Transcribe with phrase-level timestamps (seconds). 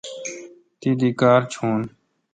[0.79, 1.81] تی دی کار چیون۔